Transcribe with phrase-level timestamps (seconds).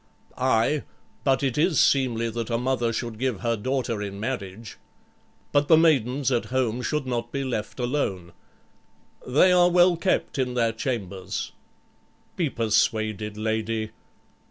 [0.35, 0.81] "Aye,
[1.23, 4.77] but it is seemly that a mother should give her daughter in marriage."
[5.51, 8.33] "But the maidens at home should not be left alone."
[9.27, 11.51] "They are well kept in their chambers."
[12.35, 13.91] "Be persuaded, lady."